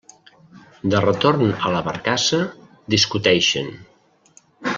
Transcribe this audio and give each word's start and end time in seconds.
De 0.93 1.01
retorn 1.03 1.51
a 1.69 1.73
la 1.75 1.83
barcassa, 1.89 2.41
discuteixen. 2.95 3.71